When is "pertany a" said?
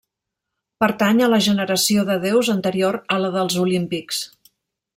0.83-1.27